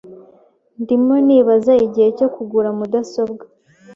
Ndimo 0.81 1.13
nibaza 1.25 1.73
igihe 1.85 2.09
cyo 2.17 2.27
kugura 2.35 2.69
mudasobwa. 2.77 3.43